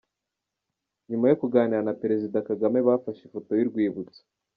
[1.09, 4.21] Nyuma yo kuganira na Perezida Kagame bafashe ifoto y'urwibutso.